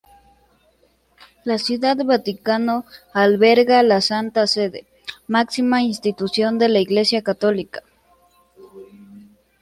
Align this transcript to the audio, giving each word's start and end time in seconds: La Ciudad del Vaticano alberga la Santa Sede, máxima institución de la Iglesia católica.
La 1.45 1.59
Ciudad 1.59 1.95
del 1.95 2.07
Vaticano 2.07 2.85
alberga 3.13 3.83
la 3.83 4.01
Santa 4.01 4.47
Sede, 4.47 4.87
máxima 5.27 5.83
institución 5.83 6.57
de 6.57 6.69
la 6.69 6.79
Iglesia 6.79 7.21
católica. 7.21 7.83